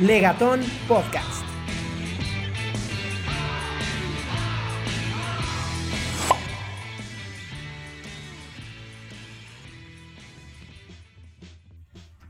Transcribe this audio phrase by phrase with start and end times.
[0.00, 1.44] Legatón Podcast.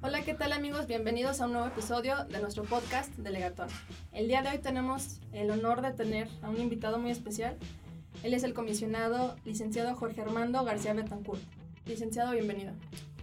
[0.00, 0.86] Hola, ¿qué tal amigos?
[0.86, 3.68] Bienvenidos a un nuevo episodio de nuestro podcast de Legatón.
[4.12, 7.58] El día de hoy tenemos el honor de tener a un invitado muy especial.
[8.22, 11.42] Él es el comisionado licenciado Jorge Armando García Betancourt.
[11.84, 12.72] Licenciado, bienvenido.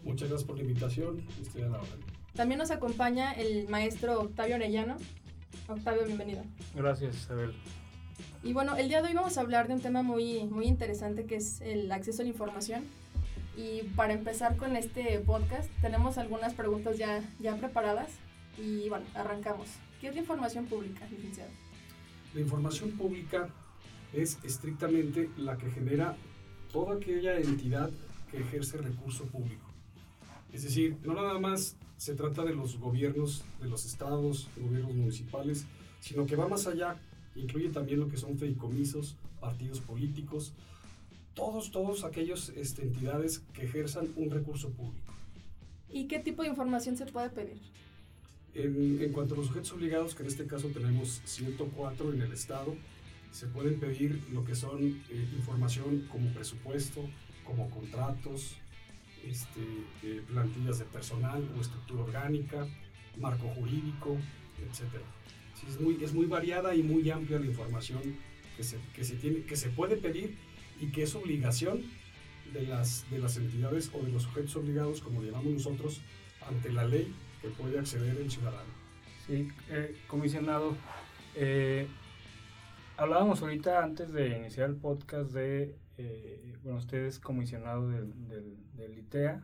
[0.04, 1.26] Muchas gracias por la invitación.
[1.42, 2.05] Estoy a la orden.
[2.36, 4.98] También nos acompaña el maestro Octavio Orellano.
[5.70, 6.44] Octavio, bienvenido.
[6.76, 7.54] Gracias, Isabel.
[8.44, 11.26] Y bueno, el día de hoy vamos a hablar de un tema muy, muy interesante
[11.26, 12.84] que es el acceso a la información.
[13.56, 18.10] Y para empezar con este podcast, tenemos algunas preguntas ya, ya preparadas.
[18.58, 19.70] Y bueno, arrancamos.
[20.02, 21.50] ¿Qué es la información pública, licenciado?
[22.34, 23.48] La información pública
[24.12, 26.18] es estrictamente la que genera
[26.74, 27.90] toda aquella entidad
[28.30, 29.66] que ejerce recurso público.
[30.52, 35.66] Es decir, no nada más se trata de los gobiernos de los estados, gobiernos municipales,
[36.00, 37.00] sino que va más allá,
[37.36, 40.54] incluye también lo que son feicomisos, partidos políticos,
[41.34, 45.14] todos, todos aquellos este, entidades que ejerzan un recurso público.
[45.90, 47.60] ¿Y qué tipo de información se puede pedir?
[48.54, 52.32] En, en, cuanto a los sujetos obligados, que en este caso tenemos 104 en el
[52.32, 52.76] Estado,
[53.32, 57.02] se pueden pedir lo que son eh, información como presupuesto,
[57.46, 58.56] como contratos,
[59.30, 59.62] este,
[60.04, 62.68] eh, plantillas de personal o estructura orgánica,
[63.18, 64.18] marco jurídico,
[64.60, 65.02] etc.
[65.54, 68.02] Sí, es, muy, es muy variada y muy amplia la información
[68.58, 70.36] que se, que se, tiene, que se puede pedir
[70.80, 71.84] y que es obligación
[72.54, 76.02] de las, de las entidades o de los sujetos obligados, como llamamos nosotros,
[76.48, 78.74] ante la ley que puede acceder el ciudadano.
[79.26, 80.76] Sí, eh, comisionado,
[81.36, 81.88] eh,
[82.98, 88.14] hablábamos ahorita antes de iniciar el podcast de, eh, bueno, usted es comisionado del,
[88.76, 89.44] del, ITEA,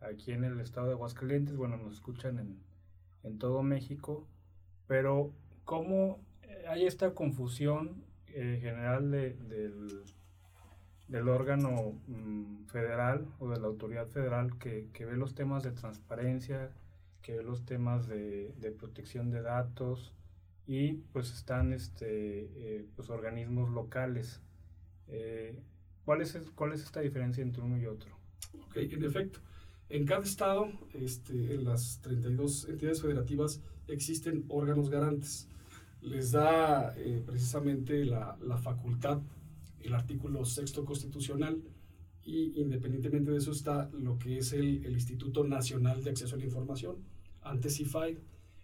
[0.00, 2.58] aquí en el estado de Aguascalientes, bueno, nos escuchan en,
[3.22, 4.26] en todo México,
[4.86, 5.32] pero
[5.64, 6.20] ¿cómo
[6.68, 10.04] hay esta confusión general de, del
[11.12, 15.72] del órgano mm, federal o de la autoridad federal que, que, ve los temas de
[15.72, 16.70] transparencia,
[17.20, 20.14] que ve los temas de, de protección de datos
[20.66, 22.06] y pues están este,
[22.54, 24.40] eh, pues, organismos locales.
[25.08, 25.60] Eh,
[26.04, 28.10] ¿cuál, es, ¿Cuál es esta diferencia entre uno y otro?
[28.66, 29.40] Ok, en efecto.
[29.88, 35.48] En cada estado, este, en las 32 entidades federativas, existen órganos garantes.
[36.00, 39.20] Les da eh, precisamente la, la facultad
[39.84, 41.62] el artículo sexto constitucional
[42.24, 46.38] y independientemente de eso está lo que es el, el Instituto Nacional de Acceso a
[46.38, 46.96] la Información,
[47.42, 48.18] antes CIFAI.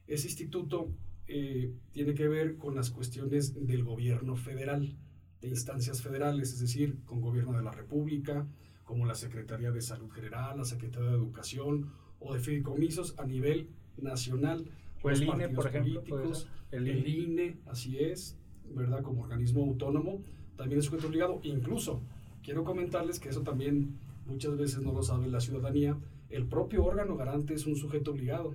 [0.06, 0.88] Ese instituto
[1.26, 4.96] eh, tiene que ver con las cuestiones del gobierno federal,
[5.40, 8.46] de instancias federales, es decir, con gobierno de la República,
[8.84, 13.68] como la Secretaría de Salud General, la Secretaría de Educación o de fideicomisos a nivel
[13.96, 14.64] nacional.
[15.02, 16.02] O el INE, por ejemplo.
[16.02, 18.36] Políticos, el, el INE, así es,
[18.74, 19.02] ¿verdad?
[19.02, 20.22] Como organismo autónomo
[20.56, 21.40] también es sujeto obligado.
[21.44, 22.02] Incluso,
[22.42, 25.96] quiero comentarles que eso también muchas veces no lo sabe la ciudadanía,
[26.28, 28.54] el propio órgano garante es un sujeto obligado.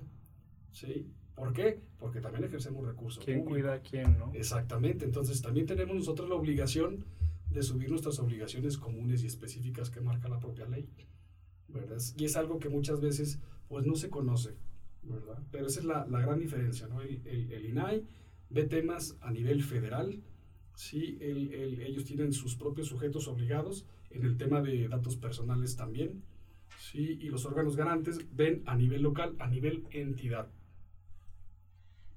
[0.70, 1.06] ¿Sí?
[1.34, 1.80] ¿Por qué?
[1.98, 3.24] Porque también ejercemos recursos.
[3.24, 4.32] ¿Quién cuida a quién, no?
[4.34, 5.04] Exactamente.
[5.04, 7.04] Entonces, también tenemos nosotros la obligación
[7.50, 10.88] de subir nuestras obligaciones comunes y específicas que marca la propia ley.
[11.68, 11.98] ¿verdad?
[12.16, 14.54] Y es algo que muchas veces pues no se conoce,
[15.02, 15.42] ¿verdad?
[15.50, 17.02] Pero esa es la, la gran diferencia, ¿no?
[17.02, 18.04] El, el, el, INAI
[18.50, 20.22] ve temas a nivel federal,
[20.74, 21.18] ¿sí?
[21.20, 26.22] El, ellos tienen sus propios sujetos obligados en el tema de datos personales también,
[26.78, 27.18] ¿sí?
[27.20, 30.48] Y los órganos garantes ven a nivel local, a nivel entidad.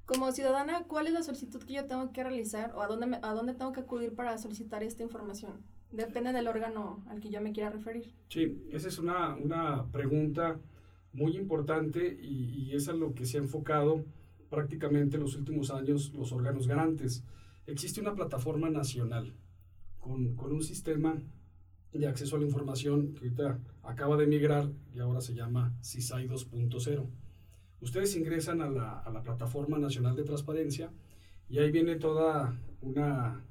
[0.07, 3.34] Como ciudadana, ¿cuál es la solicitud que yo tengo que realizar o a dónde, a
[3.34, 5.62] dónde tengo que acudir para solicitar esta información?
[5.91, 8.16] Depende del órgano al que yo me quiera referir.
[8.29, 10.62] Sí, esa es una, una pregunta
[11.12, 14.06] muy importante y, y, es a lo que se ha enfocado
[14.50, 17.25] prácticamente en los últimos años los órganos garantes.
[17.66, 19.34] Existe una plataforma nacional
[20.00, 21.22] con, con un sistema
[21.91, 26.29] de acceso a la información que ahorita acaba de migrar y ahora se llama CISAI
[26.29, 27.07] 2.0.
[27.79, 30.91] Ustedes ingresan a la, Plataforma Nacional de Transparencia
[31.50, 33.44] y ahí viene toda una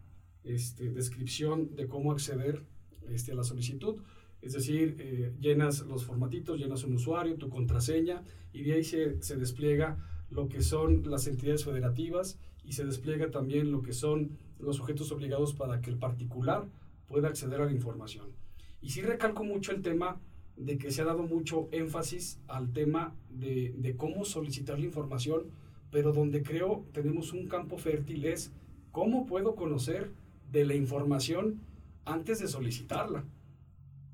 [0.45, 2.63] este, descripción de cómo acceder
[3.09, 3.97] este, a la solicitud.
[4.43, 9.23] Es decir, eh, llenas los formatitos, llenas un usuario, tu contraseña y de ahí se,
[9.23, 9.97] se despliega
[10.31, 15.13] lo que son las entidades federativas y se despliega también lo que son los sujetos
[15.13, 16.69] obligados para que el particular
[17.07, 18.33] pueda acceder a la información.
[18.81, 20.21] Y sí recalco mucho el tema
[20.57, 25.51] de que se ha dado mucho énfasis al tema de, de, cómo solicitar la información,
[25.91, 28.53] pero donde creo tenemos un campo fértil es
[28.91, 30.11] cómo puedo conocer
[30.51, 31.61] de la información
[32.05, 33.25] antes de solicitarla.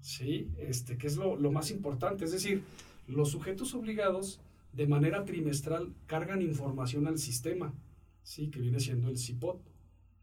[0.01, 0.49] ¿Sí?
[0.59, 2.25] Este, que es lo, lo más importante.
[2.25, 2.65] Es decir,
[3.07, 4.41] los sujetos obligados
[4.73, 7.73] de manera trimestral cargan información al sistema,
[8.25, 8.49] ¿sí?
[8.49, 9.61] que viene siendo el CIPOT.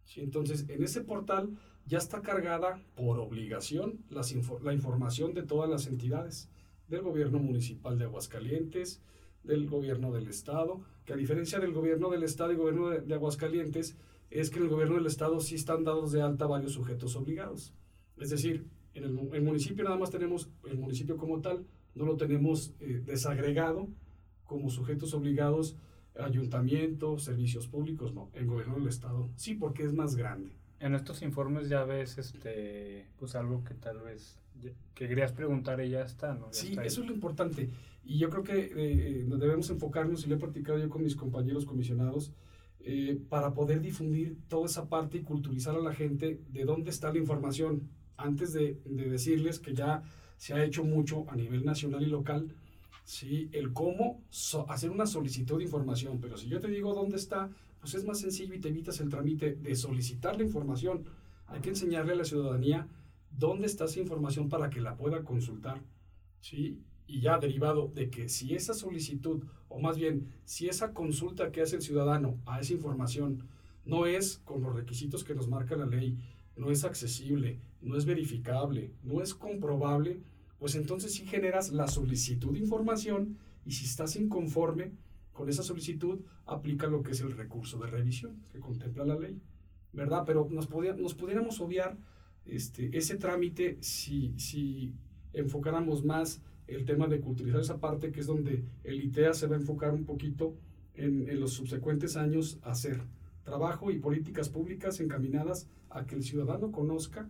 [0.04, 0.22] ¿sí?
[0.22, 1.58] Entonces, en ese portal
[1.90, 6.48] ya está cargada por obligación la información de todas las entidades,
[6.88, 9.02] del gobierno municipal de Aguascalientes,
[9.44, 13.98] del gobierno del estado, que a diferencia del gobierno del estado y gobierno de, Aguascalientes,
[14.30, 17.74] es que en el gobierno del estado sí están dados de alta varios sujetos obligados.
[18.18, 21.66] Es decir, en el, municipio nada más tenemos el municipio como tal,
[21.96, 23.88] no lo tenemos eh, desagregado
[24.46, 25.76] como sujetos obligados,
[26.20, 30.52] ayuntamiento, servicios públicos, no, el gobierno del estado sí, porque es más grande.
[30.80, 34.40] En estos informes ya ves este, pues algo que tal vez
[34.94, 36.48] que querías preguntar y ya está, ¿no?
[36.52, 37.70] sí, eso es lo importante.
[38.04, 41.16] Y yo creo que eh, nos debemos enfocarnos, y lo he practicado yo con mis
[41.16, 42.34] compañeros comisionados,
[42.82, 47.12] eh, para poder difundir toda esa parte y culturizar a la gente de dónde está
[47.12, 47.90] la información.
[48.18, 50.04] Antes de, de decirles que ya
[50.38, 52.54] se ha hecho mucho a nivel nacional y local,
[53.04, 53.50] ¿sí?
[53.54, 54.22] el cómo
[54.68, 56.20] hacer una solicitud de información.
[56.20, 57.50] Pero si yo te digo dónde está,
[57.80, 61.06] pues es más sencillo y te evitas el trámite de solicitar la información.
[61.48, 62.88] Hay que enseñarle a la ciudadanía
[63.32, 65.82] dónde está esa información para que la pueda consultar.
[66.42, 66.82] ¿sí?
[67.08, 71.62] Y ya derivado de que si esa solicitud, o más bien, si esa consulta que
[71.62, 73.48] hace el ciudadano a esa información
[73.86, 76.18] no es con los requisitos que nos marca la ley,
[76.56, 80.22] no es accesible, no es verificable, no es comprobable,
[80.60, 84.92] pues entonces sí generas la solicitud de información y si estás inconforme
[85.40, 89.42] con esa solicitud, aplica lo que es el recurso de revisión que contempla la ley,
[89.94, 90.24] ¿verdad?
[90.26, 91.98] Pero nos, nos pudiéramos obviar
[92.44, 94.94] este, ese trámite si, si
[95.32, 99.56] enfocáramos más el tema de culturizar esa parte, que es donde el ITEA se va
[99.56, 100.58] a enfocar un poquito
[100.94, 103.02] en, los subsecuentes años a hacer
[103.46, 107.30] trabajo y políticas públicas encaminadas a que el ciudadano conozca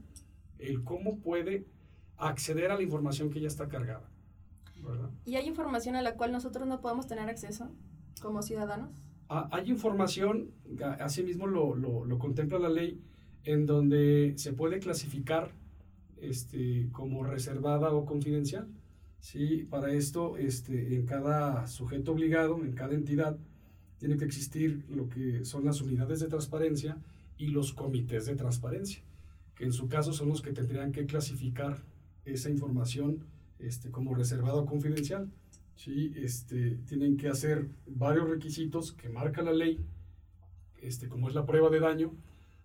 [0.57, 1.67] el cómo puede
[2.17, 4.09] acceder a la información que ya está cargada.
[5.25, 7.69] ¿Y hay información a la cual nosotros no podemos tener acceso
[8.19, 8.89] como ciudadanos?
[9.30, 10.51] Ah, hay información,
[11.00, 13.00] asimismo lo, lo, lo, contempla la ley,
[13.44, 15.51] en donde se puede clasificar
[16.18, 18.68] este, como reservada o confidencial.
[19.19, 19.68] ¿sí?
[19.69, 23.38] Para esto, este, en cada sujeto obligado, en cada entidad,
[23.98, 26.98] tiene que existir lo que son las unidades de transparencia
[27.38, 29.01] y los comités de transparencia,
[29.56, 31.83] que en su caso son los que tendrían que clasificar
[32.25, 33.25] esa información
[33.60, 35.30] este, como reservada o confidencial.
[35.79, 36.11] ¿Sí?
[36.17, 39.79] Este, tienen que hacer varios requisitos que marca la ley,
[40.81, 42.11] este, como es la prueba de daño.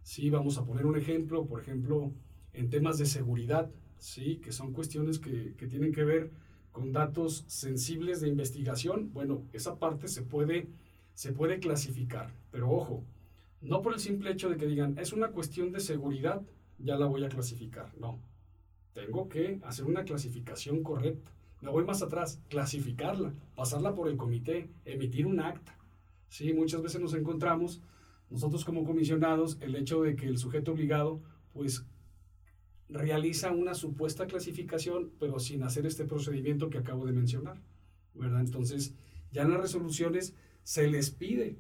[0.03, 0.31] ¿sí?
[0.31, 2.13] Vamos a poner un ejemplo, por ejemplo,
[2.53, 4.39] en temas de seguridad, ¿sí?
[4.39, 6.33] que son cuestiones que, que tienen que ver
[6.73, 9.13] con datos sensibles de investigación.
[9.13, 10.67] Bueno, esa parte se puede,
[11.15, 13.05] se puede clasificar, pero ojo,
[13.61, 16.43] no por el simple hecho de que digan, es una cuestión de seguridad,
[16.81, 17.97] ya la voy a clasificar.
[17.97, 18.19] No,
[18.93, 21.31] tengo que hacer una clasificación correcta.
[21.65, 25.75] Me voy más atrás, clasificarla, pasarla por el comité, emitir un acta.
[26.29, 27.81] Sí, muchas veces nos encontramos,
[28.29, 31.23] nosotros como comisionados, el hecho de que el sujeto obligado,
[31.55, 31.87] pues,
[32.91, 37.63] realiza una supuesta clasificación, pero sin hacer este procedimiento que acabo de mencionar,
[38.13, 38.43] ¿verdad?
[38.43, 38.93] Entonces,
[39.33, 40.35] ya en las resoluciones
[40.65, 41.57] se les pide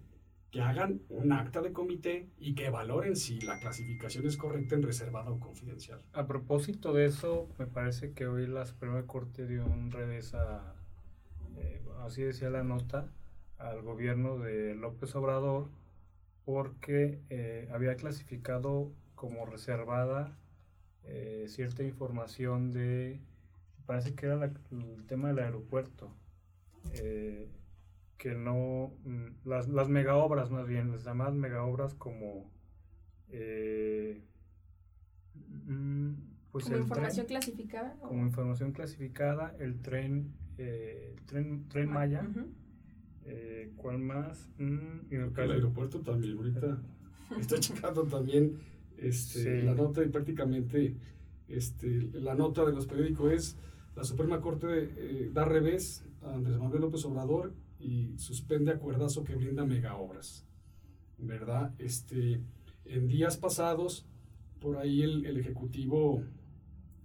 [0.54, 4.84] que hagan un acta de comité y que valoren si la clasificación es correcta en
[4.84, 6.00] reservada o confidencial.
[6.12, 10.76] A propósito de eso, me parece que hoy la Suprema Corte dio un revés a,
[11.56, 13.10] eh, así decía la nota,
[13.58, 15.70] al gobierno de López Obrador
[16.44, 20.38] porque eh, había clasificado como reservada
[21.02, 23.18] eh, cierta información de,
[23.86, 26.12] parece que era el tema del aeropuerto
[28.24, 32.50] que no, mm, las, las mega obras más bien, las llamadas mega obras como...
[33.28, 34.24] Eh,
[35.66, 36.12] mm,
[36.50, 37.98] pues como información clasificada.
[38.00, 42.26] Como información clasificada, el tren, eh, tren, tren Maya.
[43.26, 44.48] Eh, ¿Cuál más?
[44.56, 46.82] Mm, el, aeropuerto también, ahorita
[47.38, 48.58] está checando también
[48.96, 50.96] este, la nota y prácticamente
[51.46, 53.58] este, la nota de los periódicos es
[53.94, 57.52] la Suprema Corte da revés a Andrés Manuel López Obrador
[57.84, 60.46] y suspende acuerdazo que brinda mega obras,
[61.18, 61.74] ¿verdad?
[61.78, 62.40] Este,
[62.86, 64.06] en días pasados,
[64.58, 66.22] por ahí el, Ejecutivo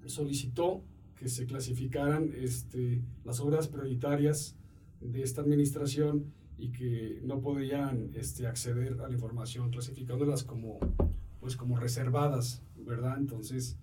[0.05, 0.81] solicitó
[1.17, 4.55] que se clasificaran este, las obras prioritarias
[5.01, 10.79] de esta administración y que no podían este, acceder a la información, clasificándolas como,
[11.41, 13.17] pues, como reservadas, ¿verdad?
[13.17, 13.77] Entonces,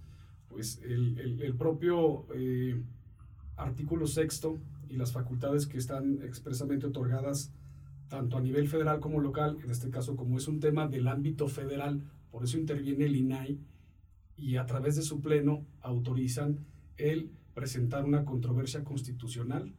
[0.48, 2.82] pues el, el, el propio eh,
[3.56, 7.52] artículo sexto y las facultades que están expresamente otorgadas
[8.08, 11.48] tanto a nivel federal como local, en este caso como es un tema del ámbito
[11.48, 13.58] federal, por eso interviene el INAI
[14.36, 16.58] y a través de su pleno autorizan
[16.96, 19.72] el presentar una controversia constitucional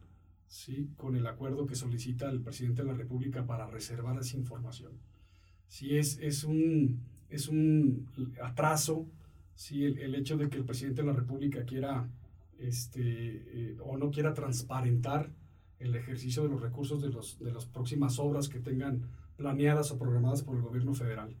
[0.48, 0.88] ¿sí?
[0.96, 4.92] con el acuerdo que solicita el presidente de la República para reservar esa información.
[5.68, 7.00] Si es, es, un,
[7.30, 8.08] es un
[8.42, 9.06] atraso,
[9.70, 12.08] el, el, hecho de que el presidente de la República quiera
[12.58, 15.30] este, eh, o no quiera transparentar
[15.78, 19.02] el ejercicio de los recursos de, los, de las próximas obras que tengan
[19.36, 21.36] planeadas o programadas por el gobierno federal.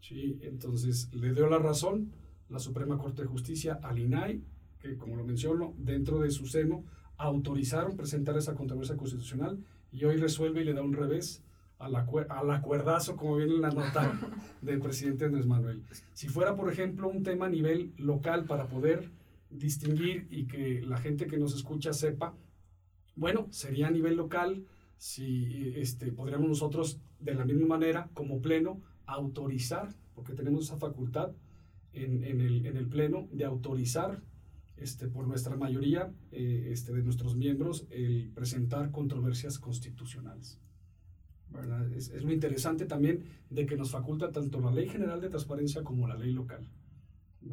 [0.00, 0.38] ¿sí?
[0.42, 2.12] Entonces, le dio la razón
[2.48, 4.40] la Suprema Corte de Justicia al INAI,
[4.78, 6.84] que como lo menciono, dentro de su seno,
[7.16, 9.58] autorizaron presentar esa controversia constitucional
[9.90, 11.42] y hoy resuelve y le da un revés
[11.78, 14.18] al, al acuerdazo, como viene en la nota
[14.62, 15.82] del presidente Andrés Manuel.
[16.12, 19.10] Si fuera, por ejemplo, un tema a nivel local para poder
[19.50, 22.34] distinguir y que la gente que nos escucha sepa,
[23.14, 24.66] bueno, sería a nivel local,
[24.98, 31.32] si este, podríamos nosotros de la misma manera, como pleno, autorizar, porque tenemos esa facultad
[31.92, 34.22] en, en, el, en el pleno de autorizar
[34.76, 40.60] este, por nuestra mayoría eh, este, de nuestros miembros el presentar controversias constitucionales.
[41.94, 45.82] Es, es, lo interesante también de que nos faculta tanto la Ley General de Transparencia
[45.82, 46.68] como la ley local.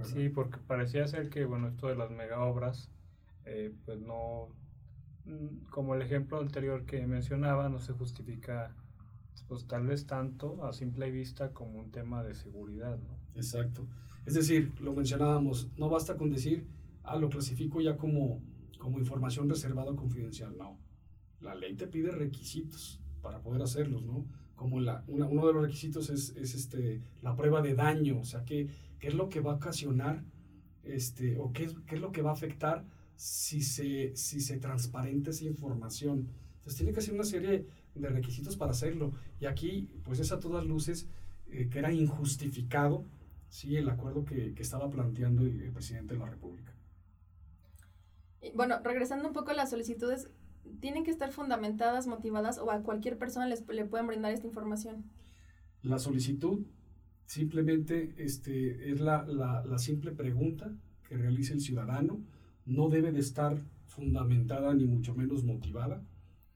[0.03, 2.89] Sí, porque parecía ser que, bueno, esto de las mega obras,
[3.45, 4.49] eh, pues no,
[5.25, 8.75] mm, como el ejemplo anterior que mencionaba, no se justifica,
[9.47, 13.17] pues tal vez tanto a simple vista como un tema de seguridad, ¿no?
[13.35, 13.87] Exacto.
[14.25, 16.65] Es decir, lo mencionábamos, no basta con decir,
[17.03, 18.41] ah, lo clasifico ya como,
[18.79, 20.77] como información reservada o confidencial, no.
[21.41, 24.25] La ley te pide requisitos para poder hacerlos, ¿no?
[24.55, 28.23] Como la, una, uno de los requisitos es, es este, la prueba de daño, o
[28.25, 28.69] sea, que
[29.03, 30.23] qué es lo que va a ocasionar
[30.85, 32.85] este, o qué es, qué es lo que va a afectar
[33.17, 36.29] si se, si se transparenta esa información.
[36.59, 39.11] Entonces tiene que ser una serie de requisitos para hacerlo.
[39.41, 41.09] Y aquí, pues es a todas luces
[41.47, 43.03] eh, que era injustificado
[43.49, 46.73] sí, el acuerdo que, que, estaba planteando el presidente de la República.
[48.55, 50.29] Bueno, regresando un poco a las solicitudes,
[50.79, 55.03] ¿tienen que estar fundamentadas, motivadas o a cualquier persona les, le pueden brindar esta información?
[55.81, 56.65] La solicitud
[57.33, 60.71] Simplemente este, es la, la, la, simple pregunta
[61.09, 62.21] que realiza el ciudadano,
[62.67, 66.03] no debe de estar fundamentada ni mucho menos motivada,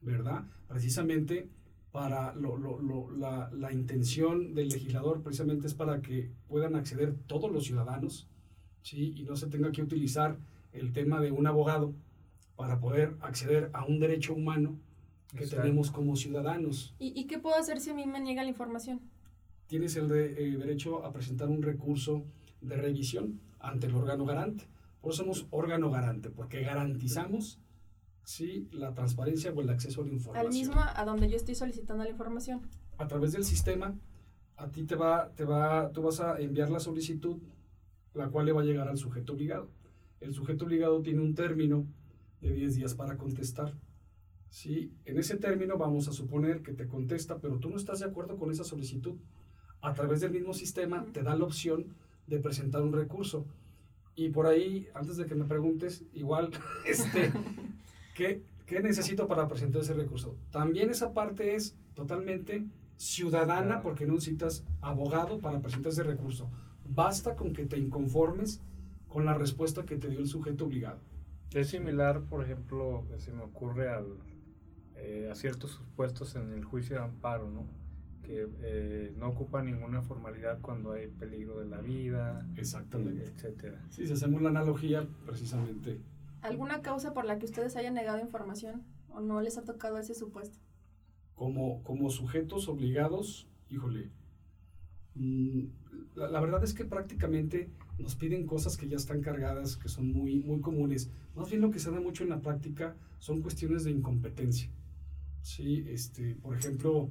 [0.02, 0.44] ¿verdad?
[0.68, 1.48] Precisamente
[1.90, 7.12] para lo, lo, lo, la, la, intención del legislador precisamente es para que puedan acceder
[7.26, 8.28] todos los ciudadanos,
[8.82, 9.14] ¿sí?
[9.16, 10.36] Y no se tenga que utilizar
[10.72, 11.92] el tema de un abogado
[12.54, 14.78] para poder acceder a un derecho humano
[15.32, 15.62] que Exacto.
[15.62, 16.94] tenemos como ciudadanos.
[17.00, 19.00] ¿Y, ¿Y qué puedo hacer si a mí me niega la información?
[19.68, 22.24] Tienes el, de, eh, derecho a presentar un recurso
[22.60, 24.64] de revisión ante el órgano garante.
[25.00, 27.60] Por eso somos órgano garante, porque garantizamos
[28.24, 30.46] sí, la transparencia o el acceso a la información.
[30.46, 32.62] Al mismo a donde yo estoy solicitando la información.
[32.96, 33.94] A través del sistema,
[34.56, 37.38] a ti te va, te va, tú vas a enviar la solicitud,
[38.14, 39.70] la cual le va a llegar al sujeto obligado.
[40.20, 41.86] El sujeto obligado tiene un término
[42.40, 43.74] de 10 días para contestar.
[44.50, 44.92] ¿sí?
[45.04, 48.36] En ese término vamos a suponer que te contesta, pero tú no estás de acuerdo
[48.36, 49.16] con esa solicitud
[49.80, 51.86] a través del mismo sistema te da la opción
[52.26, 53.46] de presentar un recurso.
[54.14, 56.50] Y por ahí, antes de que me preguntes, igual,
[56.86, 57.32] este,
[58.14, 60.36] ¿qué, ¿qué, necesito para presentar ese recurso?
[60.50, 62.64] También esa parte es totalmente
[62.96, 66.50] ciudadana porque no necesitas abogado para presentar ese recurso.
[66.88, 68.60] Basta con que te inconformes
[69.08, 71.00] con la respuesta que te dio el sujeto obligado.
[71.52, 74.06] Es similar, por ejemplo, se me ocurre al,
[74.96, 77.66] eh, a ciertos supuestos en el juicio de amparo, ¿no?
[78.28, 83.82] Que eh, no ocupa ninguna formalidad cuando hay peligro de la vida, exactamente, etcétera.
[83.88, 86.02] Sí, si hacemos la analogía, precisamente.
[86.42, 90.14] ¿Alguna causa por la que ustedes hayan negado información o no les ha tocado ese
[90.14, 90.58] supuesto?
[91.34, 94.10] Como, como sujetos obligados, híjole,
[95.14, 95.62] mmm,
[96.14, 100.12] la, la, verdad es que prácticamente nos piden cosas que ya están cargadas, que son
[100.12, 101.10] muy, muy comunes.
[101.34, 104.68] Más bien lo que se da mucho en la práctica son cuestiones de incompetencia.
[105.40, 107.08] Sí, este, por ejemplo,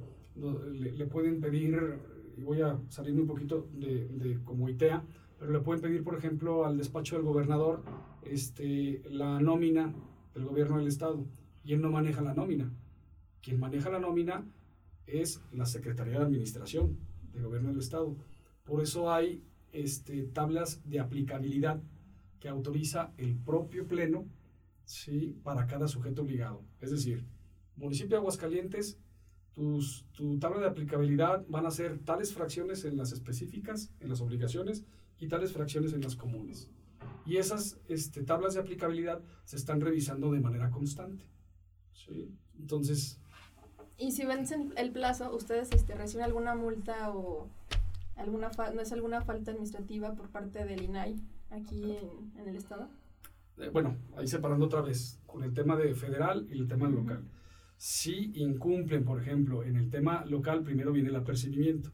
[0.71, 1.99] le, pueden pedir,
[2.37, 5.03] y voy a salirme un poquito de, de, como ITEA,
[5.39, 7.83] pero le pueden pedir, por ejemplo, al despacho del gobernador
[8.23, 9.93] este, la nómina
[10.33, 11.25] del gobierno del estado,
[11.63, 12.71] y él no maneja la nómina.
[13.41, 14.45] Quien maneja la nómina
[15.05, 16.97] es la Secretaría de Administración
[17.33, 18.15] del gobierno del estado.
[18.63, 21.81] Por eso hay este, tablas de aplicabilidad
[22.39, 24.25] que autoriza el propio pleno
[24.85, 25.39] ¿sí?
[25.43, 26.63] para cada sujeto obligado.
[26.81, 27.25] Es decir,
[27.75, 28.99] municipio de Aguascalientes
[29.57, 34.21] tus, tu tabla de aplicabilidad van a ser tales fracciones en las específicas, en las
[34.21, 34.85] obligaciones,
[35.17, 36.69] y tales fracciones en las comunes.
[37.25, 41.25] Y esas este, tablas de aplicabilidad se están revisando de manera constante.
[41.91, 42.31] ¿sí?
[42.59, 43.19] Entonces...
[43.97, 47.49] Y si vencen el plazo, ¿ustedes este, reciben alguna multa o
[48.15, 52.89] alguna no es alguna falta administrativa por parte del INAI aquí en, en el estado?
[53.57, 57.23] eh, bueno, ahí separando otra vez, con el tema de federal y el tema local.
[57.77, 61.91] Si incumplen, por ejemplo, en el tema local, primero viene el apercibimiento.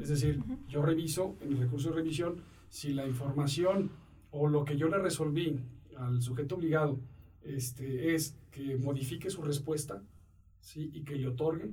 [0.00, 3.90] Es decir, yo reviso en el recurso de revisión si la información
[4.30, 5.60] o lo que yo le resolví
[5.96, 6.98] al sujeto obligado
[7.42, 10.02] este, es que modifique su respuesta
[10.60, 10.90] ¿sí?
[10.92, 11.70] y que le otorgue,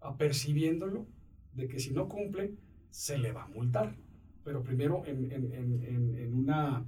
[0.00, 1.06] apercibiéndolo
[1.54, 2.54] de que si no cumple,
[2.90, 3.96] se le va a multar.
[4.44, 6.84] Pero primero en, en, en, en una,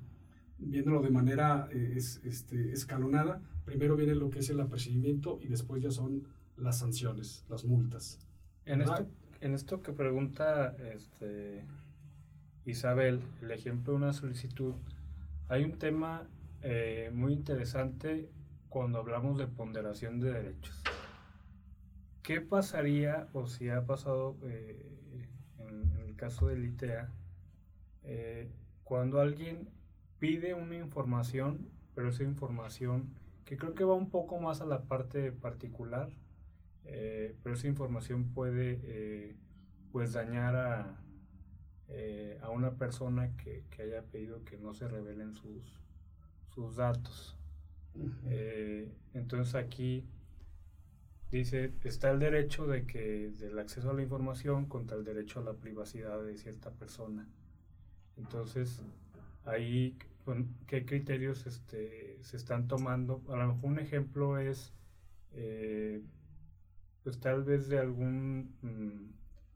[0.58, 5.48] viéndolo de manera eh, es, este, escalonada, primero viene lo que es el apercibimiento y
[5.48, 6.22] después ya son
[6.56, 8.18] las sanciones, las multas.
[8.64, 9.06] En esto,
[9.40, 11.64] en esto que pregunta este,
[12.64, 14.74] Isabel, el ejemplo de una solicitud,
[15.48, 16.26] hay un tema
[16.62, 18.30] eh, muy interesante
[18.68, 20.82] cuando hablamos de ponderación de derechos.
[22.22, 27.12] ¿Qué pasaría o si ha pasado eh, en, el caso del ITEA
[28.04, 28.48] eh,
[28.84, 29.68] cuando alguien
[30.18, 33.10] pide una información, pero esa información
[33.46, 36.10] que creo que va un poco más a la parte particular,
[36.84, 39.36] pero esa información puede
[39.90, 41.00] pues dañar a,
[41.88, 45.62] eh, a una persona que, que, haya pedido que no se revelen sus,
[46.54, 47.36] sus datos.
[48.26, 50.04] Eh, entonces aquí
[51.30, 55.44] dice, está el derecho de que del acceso a la información contra el derecho a
[55.44, 57.28] la privacidad de cierta persona.
[58.16, 58.82] Entonces,
[59.44, 59.96] ahí,
[60.66, 63.22] ¿qué criterios este, se están tomando?
[63.28, 64.72] A lo mejor un ejemplo es,
[65.32, 66.02] eh,
[67.04, 69.12] pues tal vez de algún mm,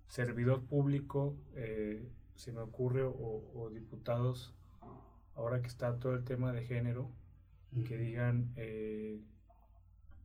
[0.08, 4.54] servidor público eh, se me ocurre, o, diputados,
[5.34, 7.10] ahora que está todo el tema de género,
[7.86, 9.20] que digan, eh,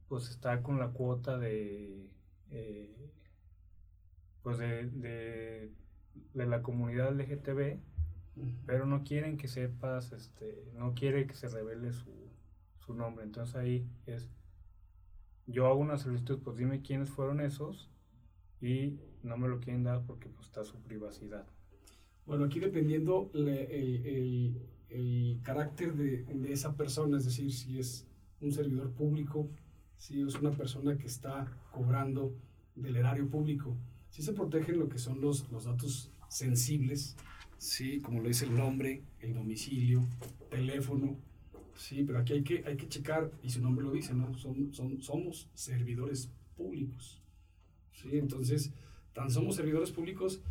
[0.07, 2.09] pues está con la cuota de,
[2.51, 3.11] eh,
[4.43, 4.89] pues de,
[6.33, 7.79] de, la comunidad LGTB,
[8.65, 12.11] pero no quieren que sepas, este, no quiere que se revele su,
[12.85, 13.23] su nombre.
[13.23, 14.29] Entonces ahí es,
[15.47, 17.89] yo hago una solicitud, pues dime quiénes fueron esos
[18.61, 21.45] y no me lo quieren dar porque pues está su privacidad.
[22.25, 24.61] Bueno, aquí dependiendo el,
[25.43, 28.07] carácter de, esa persona, es decir, si es
[28.41, 29.49] un servidor público,
[29.97, 32.33] si es una persona que está cobrando
[32.75, 33.77] del erario público,
[34.09, 37.15] si se protegen lo que son los, los datos sensibles,
[37.65, 40.03] sí, como lo dice el nombre, el domicilio,
[40.49, 41.17] teléfono,
[41.75, 44.37] sí, pero aquí hay que, hay que checar, y su nombre lo dice, ¿no?
[44.37, 47.19] Son, son, somos servidores públicos,
[47.91, 48.71] sí, entonces,
[49.13, 50.41] tan somos servidores públicos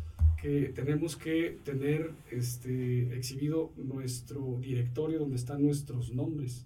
[0.41, 6.65] que tenemos que tener este, exhibido nuestro directorio donde están nuestros nombres.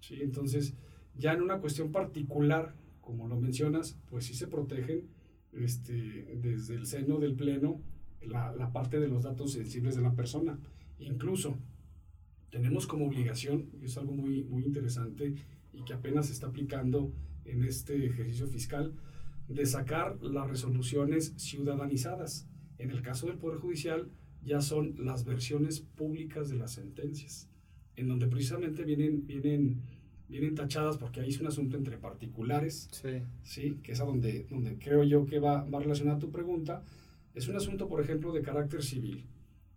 [0.00, 0.18] ¿sí?
[0.20, 0.74] Entonces,
[1.16, 5.08] ya en una cuestión particular, como lo mencionas, pues sí se protegen
[5.52, 7.80] este, desde el seno del Pleno
[8.22, 10.58] la, la parte de los datos sensibles de la persona.
[10.98, 11.56] Incluso
[12.50, 15.34] tenemos como obligación, y es algo muy, muy interesante
[15.72, 17.12] y que apenas se está aplicando
[17.44, 18.92] en este ejercicio fiscal,
[19.48, 22.46] de sacar las resoluciones ciudadanizadas.
[22.78, 24.08] En el caso del Poder Judicial
[24.44, 27.48] ya son las versiones públicas de las sentencias,
[27.96, 29.82] en donde precisamente vienen, vienen,
[30.28, 33.22] vienen tachadas porque ahí es un asunto entre particulares, sí.
[33.42, 33.78] ¿sí?
[33.82, 36.82] que es a donde, donde creo yo que va, va relacionada tu pregunta.
[37.34, 39.26] Es un asunto, por ejemplo, de carácter civil.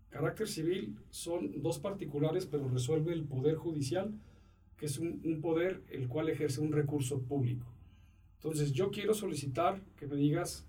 [0.09, 4.13] Carácter civil son dos particulares, pero resuelve el Poder Judicial,
[4.77, 7.65] que es un, poder el cual ejerce un recurso público.
[8.35, 10.65] Entonces, yo quiero solicitar que me digas,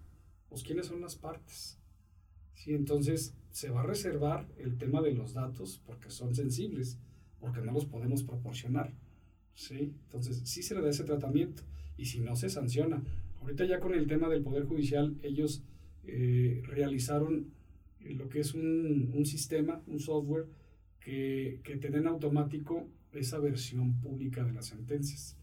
[0.48, 1.78] pues, quiénes son las partes
[2.54, 2.74] ¿sí?
[2.74, 6.98] Entonces se va a reservar el tema de los datos porque son sensibles,
[7.40, 8.92] porque no los podemos proporcionar.
[9.54, 9.92] ¿sí?
[10.04, 11.62] Entonces sí se le da ese tratamiento
[11.96, 13.02] y si no se sanciona.
[13.40, 15.62] Ahorita ya con el tema del Poder Judicial, ellos
[16.06, 17.52] eh, realizaron
[18.00, 20.46] lo que es un, un sistema, un software
[21.00, 25.36] que, que te automático esa versión pública de las sentencias.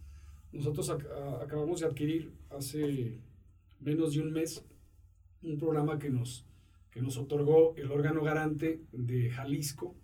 [0.51, 3.17] Nosotros acabamos de adquirir hace
[3.79, 4.63] menos de un mes
[5.41, 6.45] un programa que nos
[6.91, 9.95] que nos otorgó el órgano garante de Jalisco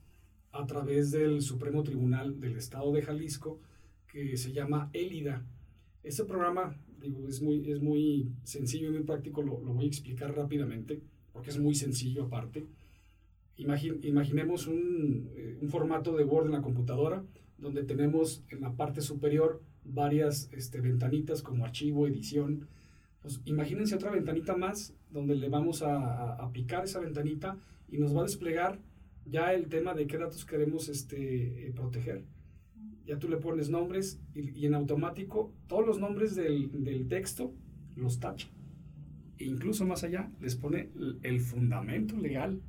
[0.53, 3.59] a través del Supremo Tribunal del Estado de Jalisco,
[4.07, 5.45] que se llama ELIDA.
[6.03, 10.35] Este programa digo, es, muy, es muy sencillo y muy práctico, lo, voy a explicar
[10.35, 11.01] rápidamente,
[11.33, 12.65] porque es muy sencillo aparte.
[13.57, 17.23] imaginemos un, eh, un, formato de Word en la computadora,
[17.57, 22.67] donde tenemos en la parte superior varias este, ventanitas como archivo, edición,
[23.21, 27.57] pues imagínense otra ventanita más donde le vamos a, picar esa ventanita
[27.89, 28.79] y nos va a desplegar
[29.25, 32.23] ya el tema de qué datos queremos este, eh, proteger.
[33.07, 37.53] Ya tú le pones nombres y, en automático todos los nombres del, texto
[37.95, 38.49] los tacha.
[39.39, 40.89] E incluso más allá les pone
[41.23, 42.61] el, fundamento legal.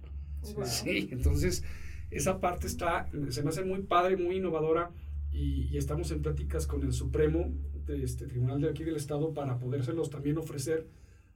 [0.64, 1.64] Sí, entonces
[2.12, 4.92] esa parte está, se me hace muy padre, muy innovadora
[5.32, 7.52] y, estamos en pláticas con el Supremo,
[7.86, 10.86] de este Tribunal de aquí del Estado, para podérselos también ofrecer,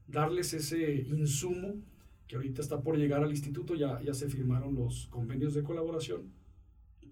[0.06, 1.74] darles ese insumo
[2.26, 6.32] que ahorita está por llegar al instituto, ya, ya se firmaron los convenios de colaboración,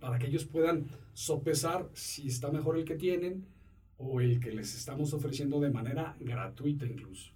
[0.00, 3.46] para que ellos puedan sopesar si está mejor el que tienen
[3.98, 7.32] o el que les estamos ofreciendo de manera gratuita incluso,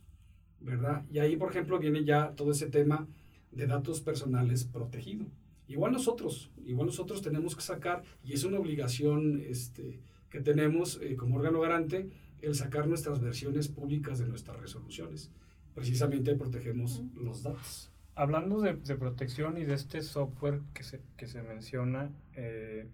[0.60, 1.04] ¿verdad?
[1.10, 3.06] Y ahí, por ejemplo, viene ya todo ese tema
[3.52, 5.26] de datos personales protegido.
[5.68, 10.00] Igual nosotros, igual nosotros tenemos que sacar, y es una obligación este,
[10.30, 12.08] que tenemos eh, como órgano garante,
[12.42, 15.30] el sacar nuestras versiones públicas de nuestras resoluciones.
[15.74, 17.90] Precisamente protegemos los datos.
[18.16, 22.86] Hablando de, protección y de este software que se, que se menciona, eh,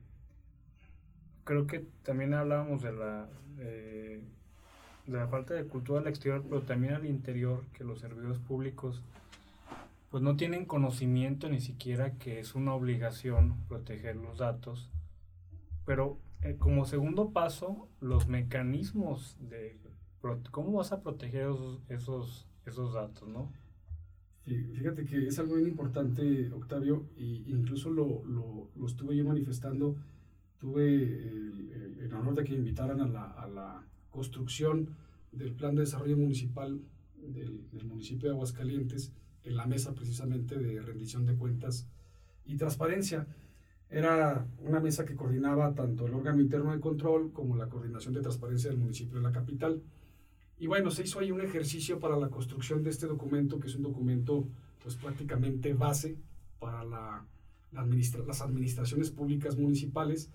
[1.44, 4.22] creo que también hablábamos de la, de
[5.06, 9.02] la falta de cultura al exterior, pero también al interior, que los servidores públicos
[10.10, 14.90] pues no tienen conocimiento ni siquiera que es una obligación proteger los datos.
[15.86, 19.78] Pero eh, como segundo paso, los mecanismos de
[20.50, 23.52] cómo vas a proteger esos, esos, esos datos, ¿no?
[24.44, 29.96] Fíjate que es algo bien importante, Octavio, e incluso lo, lo, lo, estuve yo manifestando.
[30.58, 34.88] Tuve el, honor de que invitaran a la, a la, construcción
[35.30, 36.80] del plan de desarrollo municipal
[37.16, 39.12] del, del municipio de Aguascalientes
[39.44, 41.86] en la mesa precisamente de rendición de cuentas
[42.44, 43.26] y transparencia.
[43.88, 48.20] Era una mesa que coordinaba tanto el órgano interno de control como la coordinación de
[48.20, 49.82] transparencia del municipio de la capital.
[50.60, 53.76] Y bueno, se hizo ahí un ejercicio para la construcción de este documento, que es
[53.76, 54.46] un documento
[54.82, 56.18] pues prácticamente base
[56.58, 57.26] para la,
[57.72, 60.30] las administraciones públicas municipales.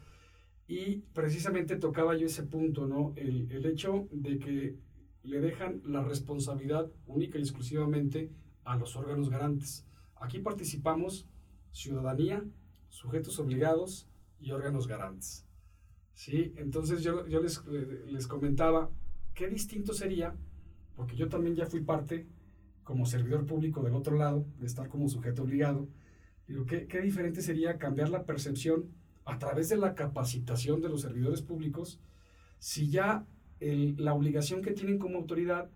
[0.68, 3.14] Y precisamente tocaba yo ese punto, ¿no?
[3.16, 4.76] El, el hecho de que
[5.22, 8.32] le dejan la responsabilidad única y exclusivamente
[8.64, 9.86] a los órganos garantes.
[10.16, 11.28] Aquí participamos
[11.72, 12.44] ciudadanía,
[12.90, 14.08] sujetos obligados
[14.40, 15.46] y órganos garantes.
[16.16, 16.52] ¿Sí?
[16.56, 17.64] Entonces yo, yo les,
[18.08, 18.90] les comentaba
[19.36, 20.36] qué distinto sería,
[20.96, 22.28] porque yo también ya fui parte
[22.84, 25.88] como servidor público del otro lado, de estar como sujeto obligado.
[26.48, 28.92] Digo, ¿qué, qué diferente sería cambiar la percepción
[29.26, 32.00] a través de la capacitación de los servidores públicos
[32.60, 33.26] si ya
[33.60, 35.70] la obligación que tienen como autoridad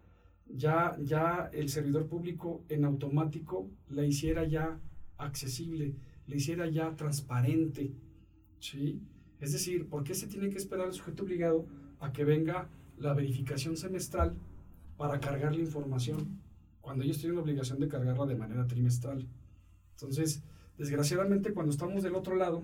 [0.47, 4.79] ya, ya el servidor público en automático la hiciera ya
[5.17, 5.95] accesible,
[6.27, 7.93] le hiciera ya transparente.
[8.59, 9.01] ¿sí?
[9.39, 11.67] Es decir, ¿por qué se tiene que esperar el sujeto obligado
[11.99, 14.35] a que venga la verificación semestral
[14.97, 16.39] para cargar la información
[16.81, 19.27] cuando ellos tienen la obligación de cargarla de manera trimestral?
[19.91, 20.43] Entonces,
[20.77, 22.63] desgraciadamente cuando estamos del otro lado,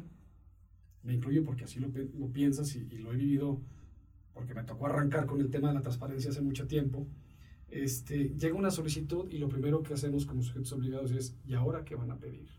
[1.03, 1.89] me incluyo porque así lo,
[2.31, 3.61] piensas y, y lo he vivido
[4.33, 7.07] porque me tocó arrancar con el tema de la transparencia hace mucho tiempo,
[7.69, 11.83] este, llega una solicitud y lo primero que hacemos como sujetos obligados es, ¿y ahora
[11.83, 12.49] qué van a pedir?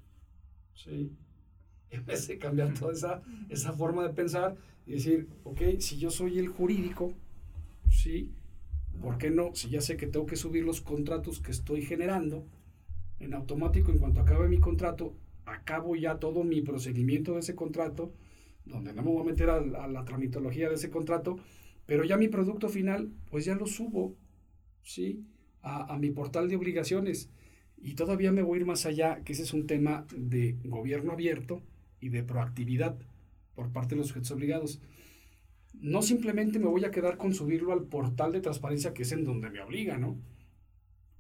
[0.74, 1.12] ¿Sí?
[1.88, 6.10] En vez de cambiar toda esa, esa forma de pensar y decir, ok, si yo
[6.10, 7.14] soy el jurídico,
[7.90, 8.34] ¿sí?
[9.00, 9.54] ¿Por qué no?
[9.54, 12.46] Si ya sé que tengo que subir los contratos que estoy generando,
[13.18, 18.12] en automático, en cuanto acabe mi contrato, acabo ya todo mi procedimiento de ese contrato,
[18.64, 21.38] donde no me voy a meter a, a la tramitología de ese contrato,
[21.86, 24.16] pero ya mi producto final, pues ya lo subo
[24.86, 25.26] ¿sí?
[25.62, 27.28] A, mi portal de obligaciones.
[27.76, 31.12] Y todavía me voy a ir más allá, que ese es un tema de gobierno
[31.12, 31.60] abierto
[32.00, 32.96] y de proactividad
[33.54, 34.80] por parte de los sujetos obligados.
[35.80, 39.24] No simplemente me voy a quedar con subirlo al portal de transparencia, que es en
[39.24, 40.16] donde me obliga, ¿no?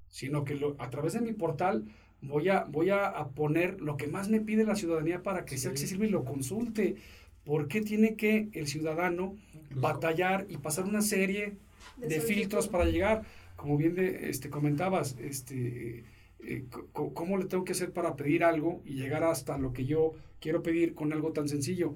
[0.08, 1.84] Sino que a través de mi portal
[2.22, 5.70] voy a, voy a, poner lo que más me pide la ciudadanía para que sea
[5.70, 6.96] accesible y lo consulte.
[7.44, 9.36] ¿Por qué tiene que el ciudadano
[9.74, 11.56] batallar y pasar una serie
[11.98, 13.24] de filtros para llegar?
[13.56, 16.04] como bien de, este, comentabas, este,
[16.40, 20.12] eh, ¿cómo le tengo que hacer para pedir algo y llegar hasta lo que yo
[20.40, 21.94] quiero pedir con algo tan sencillo?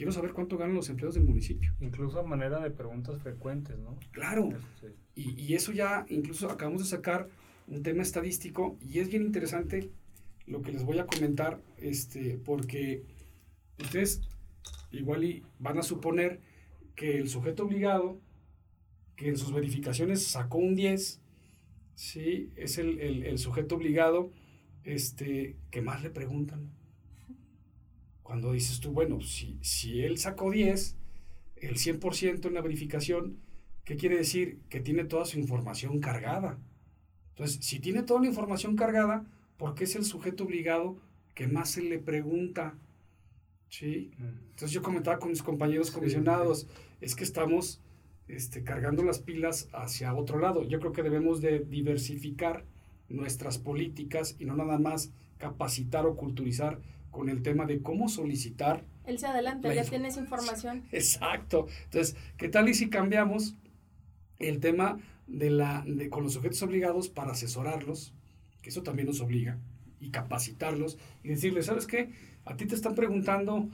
[0.00, 1.74] Quiero saber cuánto ganan los empleados del municipio.
[1.78, 3.98] Incluso a manera de preguntas frecuentes, ¿no?
[4.12, 4.48] Claro.
[4.48, 7.28] Este, y, y, eso ya, incluso acabamos de sacar
[7.66, 9.90] un tema estadístico y es bien interesante
[10.46, 13.04] lo que les voy a comentar, este, porque
[13.78, 14.22] ustedes
[14.90, 16.40] igual y van a suponer
[16.94, 18.22] que el sujeto obligado
[19.16, 21.20] que en sus verificaciones sacó un 10,
[21.94, 22.50] ¿sí?
[22.56, 24.32] es el, sujeto obligado
[24.82, 26.79] este, que más le preguntan.
[28.30, 30.94] Cuando dices tú, bueno, si, si él sacó 10,
[31.56, 33.38] el 100% en la verificación,
[33.84, 34.60] ¿qué quiere decir?
[34.68, 36.56] Que tiene toda su información cargada.
[37.30, 40.96] Entonces, si tiene toda la información cargada, ¿por qué es el sujeto obligado
[41.34, 42.78] que más se le pregunta?
[43.68, 44.12] ¿Sí?
[44.18, 44.50] Mm.
[44.50, 46.68] Entonces yo comentaba con mis compañeros comisionados,
[47.00, 47.80] es que estamos
[48.28, 50.62] este, cargando las pilas hacia otro lado.
[50.62, 52.64] Yo creo que debemos de diversificar
[53.08, 56.78] nuestras políticas y no nada más capacitar o culturizar
[57.10, 58.84] con el tema de cómo solicitar.
[59.04, 60.84] Él se adelanta, ya tienes información.
[60.92, 61.66] Exacto.
[61.84, 63.56] Entonces, ¿qué tal y si cambiamos
[64.38, 68.14] el tema de la, de, con los sujetos obligados para asesorarlos,
[68.62, 69.58] que eso también nos obliga,
[70.00, 72.10] y capacitarlos, y decirles, ¿sabes qué?
[72.44, 73.68] A ti te están preguntando,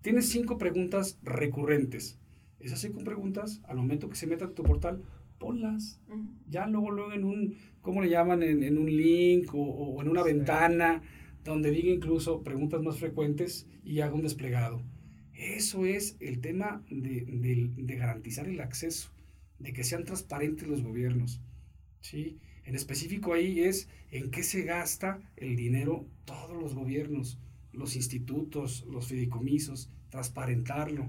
[0.00, 2.18] tienes cinco preguntas recurrentes.
[2.60, 5.02] Esas cinco preguntas, al momento que se metan en tu portal,
[5.38, 6.00] ponlas.
[6.48, 8.42] Ya luego, luego en un, ¿cómo le llaman?
[8.44, 11.02] En, un link o, en una ventana
[11.44, 14.82] donde diga incluso preguntas más frecuentes y haga un desplegado.
[15.34, 17.24] Eso es el tema de,
[17.76, 19.10] de garantizar el acceso
[19.62, 21.40] de que sean transparentes los gobiernos.
[22.00, 22.38] ¿sí?
[22.64, 27.38] En específico ahí es en qué se gasta el dinero todos los gobiernos,
[27.72, 31.08] los institutos, los fideicomisos, transparentarlo.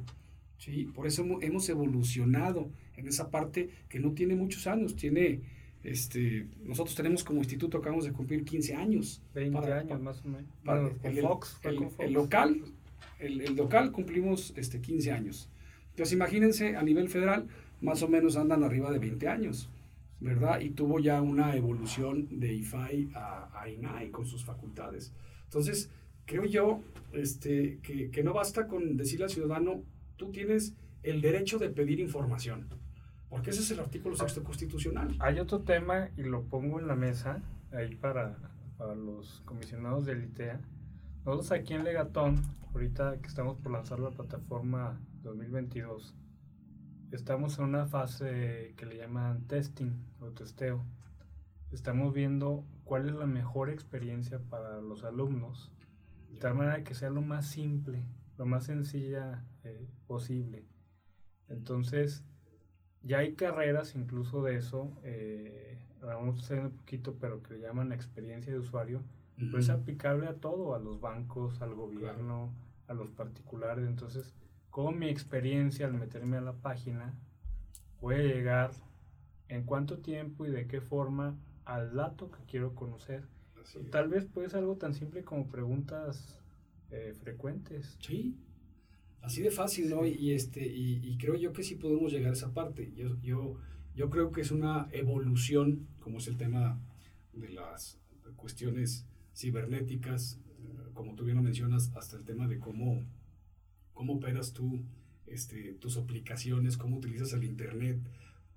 [0.57, 0.85] ¿sí?
[0.93, 5.41] Por eso hemos evolucionado en esa parte que no tiene muchos años, tiene,
[5.83, 9.21] este, nosotros tenemos como instituto, acabamos de cumplir 15 años.
[9.35, 10.93] 20 años más o menos.
[11.03, 12.61] el, Fox, el, local,
[13.19, 15.49] el, local cumplimos este, 15 años.
[15.91, 17.47] Entonces imagínense a nivel federal,
[17.81, 19.69] más o menos andan arriba de 20 años,
[20.21, 20.61] ¿verdad?
[20.61, 25.11] Y tuvo ya una evolución de IFAI a, a INAI con sus facultades.
[25.43, 25.89] Entonces,
[26.25, 29.83] creo yo este, que, que, no basta con decirle al ciudadano,
[30.15, 32.67] tú tienes el derecho de pedir información,
[33.33, 35.15] porque ese es el artículo sexto constitucional.
[35.17, 37.41] Hay otro tema, y lo pongo en la mesa,
[37.71, 38.37] ahí para,
[38.77, 40.61] para los comisionados del ITEA.
[41.25, 46.13] Nosotros aquí en Legatón, ahorita que estamos por lanzar la plataforma 2022,
[47.09, 50.85] estamos en una fase que le llaman testing o testeo.
[51.71, 55.71] Estamos viendo cuál es la mejor experiencia para los alumnos,
[56.29, 58.05] de tal manera que sea lo más simple,
[58.37, 60.67] lo más sencilla eh, posible.
[61.49, 62.23] Entonces,
[63.03, 67.91] ya hay carreras incluso de eso, eh, vamos a un poquito, pero que le llaman
[67.91, 69.01] experiencia de usuario,
[69.51, 72.53] pues es aplicable a todo, a los bancos, al gobierno,
[72.87, 73.85] a los particulares.
[73.87, 74.33] Entonces,
[74.69, 77.13] con mi experiencia al meterme a la página,
[77.99, 78.71] puede llegar
[79.49, 81.35] en cuánto tiempo y de qué forma
[81.65, 83.23] al dato que quiero conocer.
[83.91, 86.39] Tal vez puede ser algo tan simple como preguntas
[86.91, 87.97] eh, frecuentes.
[88.01, 88.37] Sí,
[89.23, 90.05] así de fácil, ¿no?
[90.05, 92.93] Y, este, y, creo yo que sí podemos llegar a esa parte.
[92.95, 93.57] Yo, yo,
[93.95, 96.79] yo creo que es una evolución, como es el tema
[97.33, 97.99] de las
[98.35, 103.01] cuestiones cibernéticas, eh, como tú bien lo mencionas, hasta el tema de cómo
[103.93, 104.83] cómo operas tú
[105.27, 107.99] este, tus aplicaciones, cómo utilizas el Internet,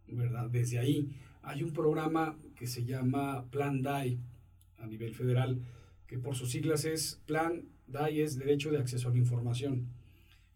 [0.08, 0.50] ¿verdad?
[0.50, 1.10] Desde ahí
[1.42, 4.18] hay un programa que se llama Plan DAI
[4.78, 5.60] a nivel federal,
[6.06, 9.86] que por sus siglas es Plan DAI es Derecho de Acceso a la Información,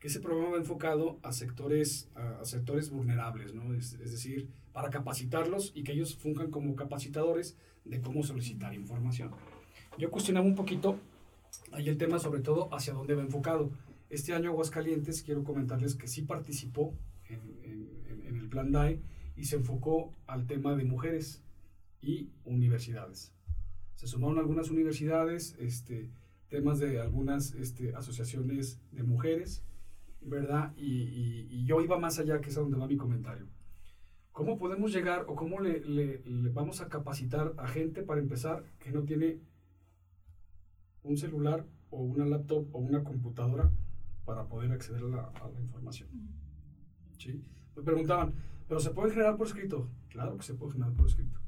[0.01, 3.75] que ese programa va enfocado a sectores, a, sectores vulnerables, ¿no?
[3.75, 9.31] Es, es, decir, para capacitarlos y que ellos funjan como capacitadores de cómo solicitar información.
[9.99, 10.99] Yo cuestionaba un poquito
[11.73, 13.71] ahí el tema sobre todo hacia dónde va enfocado.
[14.09, 16.95] Este año Aguascalientes, quiero comentarles que sí participó
[17.29, 17.61] en,
[18.27, 19.01] el Plan DAE
[19.37, 21.43] y se enfocó al tema de mujeres
[22.01, 23.33] y universidades.
[23.95, 26.11] Se sumaron algunas universidades, este,
[26.49, 29.63] temas de algunas este, asociaciones de mujeres,
[30.21, 30.73] ¿verdad?
[30.77, 33.47] Y, yo iba más allá, que es a donde va mi comentario.
[34.33, 38.91] ¿Cómo podemos llegar o cómo le, le, vamos a capacitar a gente para empezar que
[38.91, 39.41] no tiene
[41.03, 43.71] un celular o una laptop o una computadora
[44.25, 46.09] para poder acceder a la, información.
[47.19, 47.43] ¿Sí?
[47.77, 48.35] Me preguntaban,
[48.69, 49.89] ¿pero se puede generar por escrito?
[50.09, 51.41] Claro que se puede generar por escrito.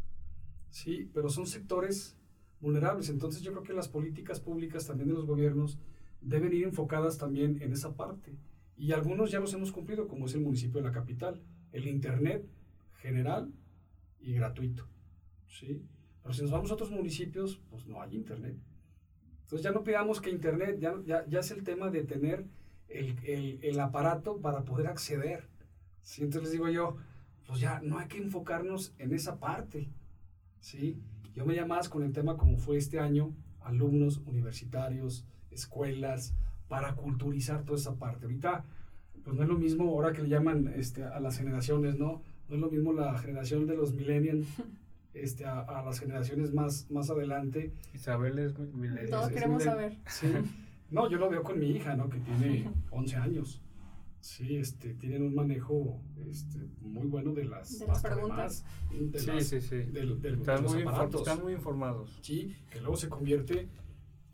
[0.69, 2.17] Sí, pero son sectores
[2.61, 3.09] vulnerables.
[3.09, 5.79] Entonces yo creo que las políticas públicas también de los gobiernos
[6.21, 8.37] deben ir enfocadas también en esa parte.
[8.77, 11.41] Y algunos ya los hemos cumplido, como es el municipio de la capital.
[11.73, 12.47] El Internet
[13.01, 13.53] general
[14.21, 14.87] y gratuito.
[15.49, 15.83] ¿sí?
[16.23, 18.57] Pero si nos vamos a otros municipios, pues no hay Internet.
[19.43, 22.47] Entonces ya no pidamos que Internet, ya, ya, ya es el tema de tener
[22.89, 25.49] el, el, aparato para poder acceder.
[26.03, 26.23] ¿sí?
[26.23, 26.97] Entonces les digo yo,
[27.47, 29.91] pues ya no hay que enfocarnos en esa parte.
[30.61, 30.99] ¿sí?
[31.35, 36.35] Yo me más con el tema como fue este año, alumnos universitarios, escuelas,
[36.73, 38.25] para culturizar toda esa parte.
[38.25, 38.65] Ahorita,
[39.23, 42.23] pues no es lo mismo ahora que le llaman este, a las generaciones, ¿no?
[42.49, 44.47] No es lo mismo la generación de los millennials
[45.13, 47.75] este, a, a, las generaciones más, más adelante.
[47.93, 49.11] Isabel es millennial.
[49.11, 49.99] Todos queremos saber.
[50.07, 50.29] Sí.
[50.91, 52.09] No, yo lo veo con mi hija, ¿no?
[52.09, 53.61] Que tiene 11 años.
[54.23, 58.65] Sí, este, tienen un manejo este, muy bueno de las, de las preguntas.
[58.91, 62.19] sí, sí, sí, están, muy están, muy informados.
[62.23, 63.69] Sí, que luego se convierte,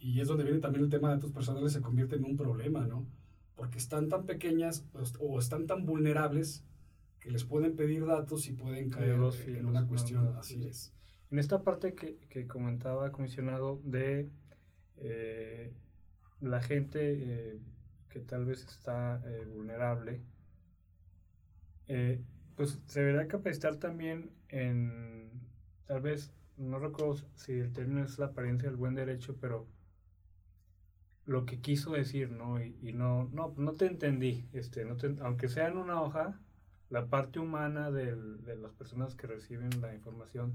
[0.00, 2.86] y es donde viene también el tema de datos personales, se convierte en un problema,
[2.86, 3.06] ¿no?
[3.54, 4.84] Porque están tan pequeñas
[5.18, 6.64] o están tan vulnerables
[7.20, 10.92] que les pueden pedir datos y pueden caer en una cuestión, así es.
[11.30, 14.30] En esta parte que, que comentaba comisionado de...
[15.00, 15.72] Eh,
[16.40, 17.60] la gente eh,
[18.08, 20.22] que tal vez está eh, vulnerable,
[22.54, 25.30] pues se deberá capacitar también en,
[25.86, 29.66] tal vez, no recuerdo si el término es la apariencia del buen derecho, pero
[31.28, 32.60] lo que quiso decir, ¿no?
[32.60, 36.40] Y, no, no, no te entendí, este, no aunque sea en una hoja,
[36.88, 40.54] la parte humana del, de las personas que reciben la información.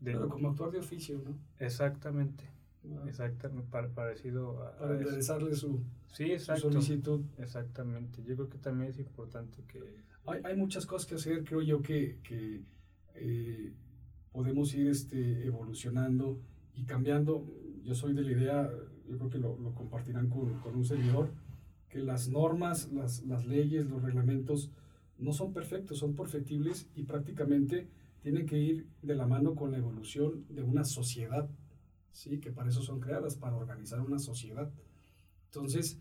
[0.00, 1.38] De, pero como actuar de oficio, ¿no?
[1.60, 2.50] Exactamente.
[2.84, 3.04] Ah.
[3.06, 4.76] Exactamente, parecido a...
[4.76, 7.20] Para interesarle su, sí, solicitud.
[7.38, 10.02] Exactamente, yo creo que también es importante que...
[10.26, 12.64] Hay, hay muchas cosas que hacer, creo yo, que, que
[13.14, 13.72] eh,
[14.32, 16.40] podemos ir este, evolucionando
[16.74, 17.46] y cambiando.
[17.84, 18.70] Yo soy de la idea,
[19.08, 21.30] yo creo que lo, lo compartirán con, con, un servidor,
[21.88, 24.70] que las normas, las, las leyes, los reglamentos
[25.18, 27.88] no son perfectos, son perfectibles y prácticamente
[28.22, 31.48] tienen que ir de la mano con la evolución de una sociedad
[32.12, 32.38] ¿sí?
[32.38, 34.70] que para eso son creadas, para organizar una sociedad.
[35.46, 35.98] Entonces,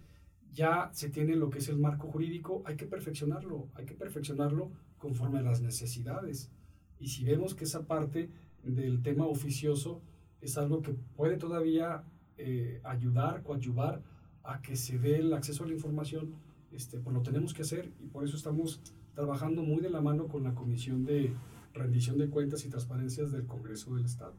[0.54, 4.72] ya se tiene lo que es el marco jurídico, hay que perfeccionarlo, hay que perfeccionarlo
[4.98, 6.52] conforme a las necesidades.
[7.00, 8.30] Y si vemos que esa parte
[8.64, 10.02] del tema oficioso
[10.42, 12.04] es algo que puede todavía
[12.38, 14.02] eh, ayudar, coadyuvar
[14.44, 16.34] a que se dé el acceso a la información,
[16.72, 18.82] este, pues lo tenemos que hacer y por eso estamos
[19.14, 21.34] trabajando muy de la mano con la Comisión de
[21.74, 24.36] Rendición de Cuentas y Transparencias del Congreso del Estado.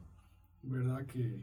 [0.63, 1.05] ¿Verdad?
[1.05, 1.41] Que,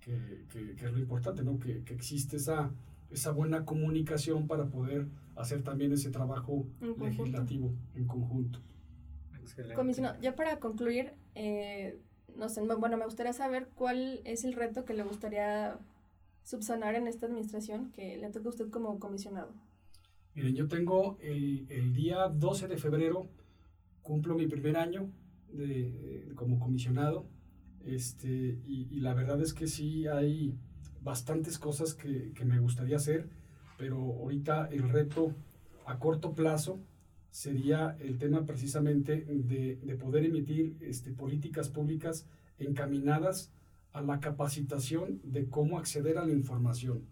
[0.00, 0.44] que,
[0.76, 1.58] es lo importante, ¿no?
[1.58, 2.72] Que, que, existe esa,
[3.10, 8.60] esa buena comunicación para poder hacer también ese trabajo legislativo en conjunto.
[9.40, 9.74] Excelente.
[9.74, 12.00] Comisionado, ya para concluir, eh,
[12.38, 15.78] no sé, bueno, me gustaría saber cuál es el reto que le gustaría
[16.44, 19.52] subsanar en esta administración que le toca a usted como comisionado.
[20.34, 23.28] Miren, yo tengo el, el día 12 de febrero,
[24.02, 25.10] cumplo mi primer año
[25.52, 27.26] de, como comisionado
[27.84, 30.58] este, y, la verdad es que sí hay
[31.00, 33.28] bastantes cosas que, que, me gustaría hacer,
[33.78, 35.34] pero ahorita el reto
[35.86, 36.80] a corto plazo
[37.30, 42.26] sería el tema precisamente de, de poder emitir este, políticas públicas
[42.58, 43.52] encaminadas
[43.92, 47.02] a la capacitación de cómo acceder a la información,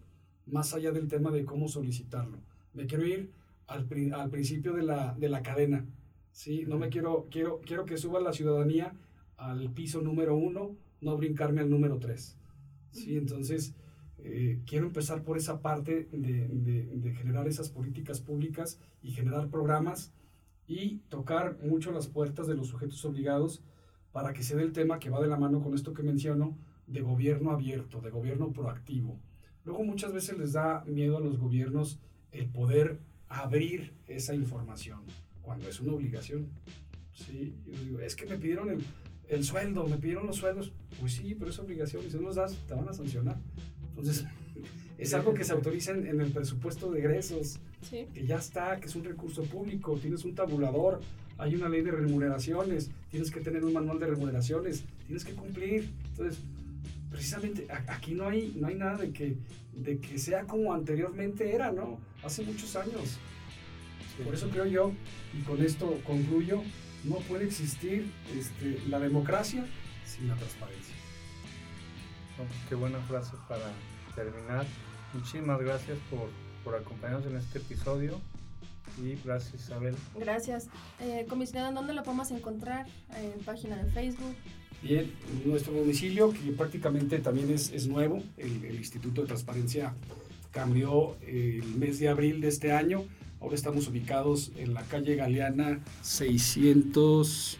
[0.45, 2.39] más allá del tema de cómo solicitarlo.
[2.73, 3.31] Me quiero ir
[3.67, 5.85] al, al principio de la, de la cadena,
[6.31, 6.65] ¿sí?
[6.67, 8.93] No me quiero, quiero, quiero que suba la ciudadanía
[9.37, 12.37] al piso número uno, no brincarme al número tres.
[12.91, 13.17] ¿sí?
[13.17, 13.75] Entonces,
[14.19, 20.11] eh, quiero empezar por esa parte de, de, generar esas políticas públicas y generar programas
[20.67, 23.63] y tocar mucho las puertas de los sujetos obligados
[24.11, 26.57] para que se dé el tema que va de la mano con esto que menciono
[26.87, 29.19] de gobierno abierto, de gobierno proactivo.
[29.65, 31.99] Luego muchas veces les da miedo a los gobiernos
[32.31, 35.01] el poder abrir esa información
[35.41, 36.47] cuando es una obligación.
[37.13, 37.55] Sí,
[38.01, 38.83] es que me pidieron el,
[39.27, 40.71] el sueldo, me pidieron los sueldos.
[40.99, 43.37] Pues sí, pero es obligación y si no los das, te van a sancionar.
[43.97, 44.25] Entonces,
[44.97, 48.95] es algo que se autoriza en, el presupuesto de egresos, que ya está, que es
[48.95, 51.01] un recurso público, tienes un tabulador,
[51.37, 55.89] hay una ley de remuneraciones, tienes que tener un manual de remuneraciones, tienes que cumplir.
[56.09, 56.39] Entonces,
[57.11, 59.37] precisamente aquí no hay, no hay nada de que,
[59.73, 61.99] de que sea como anteriormente era, ¿no?
[62.23, 63.17] Hace muchos años.
[64.23, 64.91] Por eso creo yo,
[65.37, 66.63] y con esto concluyo,
[67.03, 69.63] no puede existir este, la democracia
[70.05, 70.96] sin la transparencia.
[72.69, 73.71] Qué buena frase para
[74.15, 74.65] terminar.
[75.13, 76.29] Muchísimas gracias por,
[76.63, 78.19] por acompañarnos en este episodio.
[79.01, 79.95] Y gracias Isabel.
[80.15, 80.67] Gracias.
[80.99, 82.87] Eh, comisionado, ¿dónde lo podemos encontrar?
[83.15, 84.35] En página de Facebook.
[84.81, 85.11] Bien,
[85.45, 89.93] nuestro domicilio, que prácticamente también es, es nuevo, el, el, Instituto de Transparencia
[90.51, 93.05] cambió el mes de abril de este año
[93.39, 97.59] Ahora estamos ubicados en la calle Galeana 600,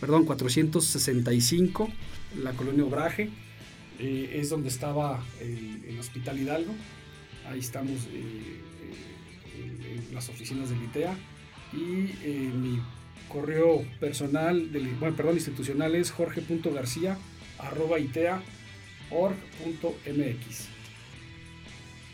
[0.00, 1.88] perdón, 465,
[2.42, 3.30] la colonia Obraje.
[3.98, 6.74] Eh, es donde estaba el, Hospital Hidalgo.
[7.48, 8.60] Ahí estamos eh,
[9.56, 11.16] eh, en las oficinas del ITEA.
[11.72, 11.76] Y
[12.54, 12.80] mi
[13.28, 17.18] correo personal, del, bueno, perdón, institucional es jorge.garcía
[17.58, 17.98] arroba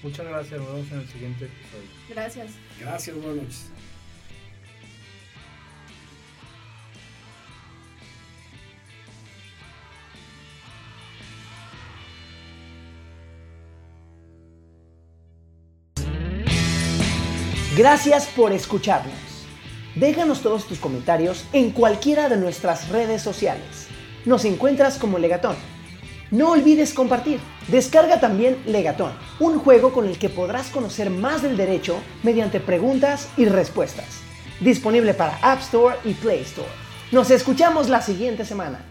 [0.02, 1.88] Muchas gracias, nos vemos en el siguiente episodio.
[2.08, 2.52] Gracias.
[2.80, 3.70] Gracias, buenas noches.
[17.80, 19.14] Gracias por escucharnos.
[19.94, 23.86] Déjanos todos tus comentarios en cualquiera de nuestras redes sociales.
[24.26, 25.56] Nos encuentras como Legatón
[26.30, 27.40] no olvides compartir.
[27.68, 33.30] Descarga también Legatón, un juego con el que podrás conocer más del derecho mediante preguntas
[33.38, 34.20] y respuestas.
[34.60, 36.68] Disponible para App Store y Play Store.
[37.12, 38.89] Nos escuchamos la siguiente semana.